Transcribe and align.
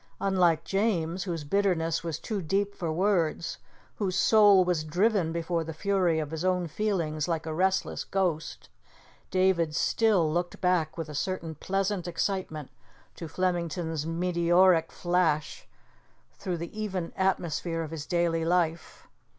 Unlike 0.19 0.63
James, 0.63 1.25
whose 1.25 1.43
bitterness 1.43 2.03
was 2.03 2.17
too 2.17 2.41
deep 2.41 2.73
for 2.73 2.91
words, 2.91 3.59
whose 3.97 4.15
soul 4.15 4.65
was 4.65 4.83
driven 4.83 5.31
before 5.31 5.63
the 5.63 5.75
fury 5.75 6.17
of 6.17 6.31
his 6.31 6.43
own 6.43 6.65
feelings 6.65 7.27
like 7.27 7.45
a 7.45 7.53
restless 7.53 8.03
ghost, 8.03 8.67
David 9.29 9.75
still 9.75 10.33
looked 10.33 10.59
back 10.59 10.97
with 10.97 11.07
a 11.07 11.13
certain 11.13 11.53
pleasant 11.53 12.07
excitement 12.07 12.71
to 13.15 13.27
Flemington's 13.27 14.07
meteoric 14.07 14.91
flash 14.91 15.67
through 16.33 16.57
the 16.57 16.75
even 16.75 17.13
atmosphere 17.15 17.83
of 17.83 17.91
his 17.91 18.07
daily 18.07 18.43
life. 18.43 19.07